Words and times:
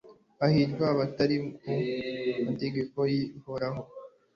Hahirwa 0.39 0.83
abita 0.91 1.23
ku 1.61 1.71
mategeko 2.47 2.97
y’Uhoraho 3.13 3.81